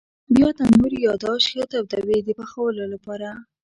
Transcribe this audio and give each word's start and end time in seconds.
بیا 0.35 0.49
تنور 0.57 0.93
یا 1.05 1.13
داش 1.23 1.43
ښه 1.51 1.63
تودوي 1.71 2.19
د 2.23 2.29
پخولو 2.39 2.83
لپاره. 2.93 3.29